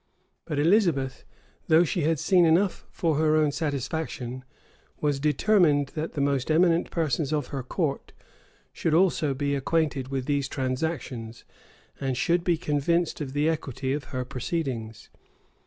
[*] 0.25 0.45
But 0.45 0.57
Elizabeth, 0.57 1.25
though 1.67 1.83
she 1.83 2.01
had 2.01 2.17
seen 2.17 2.43
enough 2.43 2.87
for 2.89 3.17
her 3.17 3.35
own 3.35 3.51
satisfaction, 3.51 4.43
was 4.99 5.19
determined 5.19 5.89
that 5.89 6.13
the 6.13 6.21
most 6.21 6.49
eminent 6.49 6.89
persons 6.89 7.31
of 7.31 7.49
her 7.49 7.61
court 7.61 8.11
should 8.73 8.95
also 8.95 9.35
be 9.35 9.53
acquainted 9.53 10.07
with 10.07 10.25
these 10.25 10.47
transactions, 10.47 11.45
and 11.99 12.17
should 12.17 12.43
be 12.43 12.57
convinced 12.57 13.21
of 13.21 13.33
the 13.33 13.47
equity 13.47 13.93
of 13.93 14.05
her 14.05 14.25
proceedings. 14.25 15.11